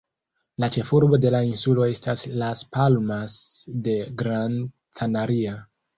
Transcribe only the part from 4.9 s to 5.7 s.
Canaria.